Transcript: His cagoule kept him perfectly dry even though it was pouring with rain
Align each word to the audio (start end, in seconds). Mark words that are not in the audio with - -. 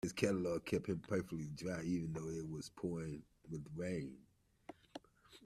His 0.03 0.13
cagoule 0.13 0.65
kept 0.65 0.87
him 0.87 0.99
perfectly 1.07 1.45
dry 1.53 1.83
even 1.83 2.11
though 2.13 2.27
it 2.27 2.49
was 2.49 2.71
pouring 2.71 3.21
with 3.51 3.63
rain 3.75 4.17